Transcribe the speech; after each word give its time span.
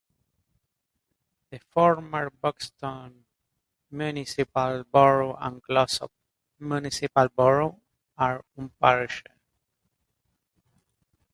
The 1.51 1.59
former 1.59 2.31
Buxton 2.31 3.23
Municipal 3.91 4.83
Borough 4.91 5.35
and 5.39 5.61
Glossop 5.61 6.09
Municipal 6.57 7.29
Borough 7.29 7.79
are 8.17 8.43
unparished. 8.57 9.29